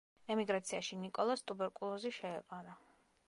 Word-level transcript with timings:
ემიგრაციაში, 0.35 0.97
ნიკოლოზს 1.01 1.45
ტუბერკულოზი 1.51 2.13
შეეყარა. 2.21 2.77